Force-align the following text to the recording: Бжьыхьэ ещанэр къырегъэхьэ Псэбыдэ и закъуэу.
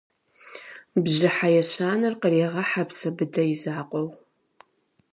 Бжьыхьэ 1.03 1.47
ещанэр 1.61 2.13
къырегъэхьэ 2.21 2.83
Псэбыдэ 2.89 3.43
и 3.53 3.55
закъуэу. 3.61 4.09